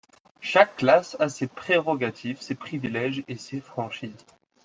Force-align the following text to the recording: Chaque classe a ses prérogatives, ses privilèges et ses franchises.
Chaque 0.39 0.77
classe 0.77 1.15
a 1.19 1.29
ses 1.29 1.45
prérogatives, 1.45 2.41
ses 2.41 2.55
privilèges 2.55 3.23
et 3.27 3.35
ses 3.37 3.61
franchises. 3.61 4.25